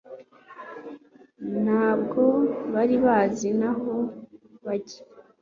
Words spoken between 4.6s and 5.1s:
bajya